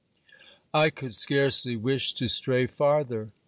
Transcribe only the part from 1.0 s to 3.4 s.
scarcely wish to stray farther.